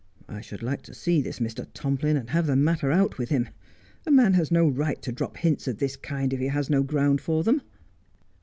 I 0.27 0.41
should 0.41 0.63
like 0.63 0.81
to 0.85 0.95
see 0.95 1.21
this 1.21 1.37
Mr. 1.37 1.67
Tomplin 1.75 2.17
and 2.17 2.31
have 2.31 2.47
the 2.47 2.55
matter 2.55 2.91
out 2.91 3.19
with 3.19 3.29
him. 3.29 3.49
A 4.07 4.09
man 4.09 4.33
has 4.33 4.49
no 4.49 4.67
right 4.67 4.99
to 5.03 5.11
drop 5.11 5.37
hints 5.37 5.67
of 5.67 5.77
this 5.77 5.95
kind 5.95 6.33
if 6.33 6.39
he 6.39 6.47
has 6.47 6.71
no 6.71 6.81
ground 6.81 7.21
for 7.21 7.43
them.' 7.43 7.61